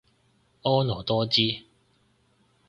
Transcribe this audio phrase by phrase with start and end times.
[0.63, 1.63] 婀娜多姿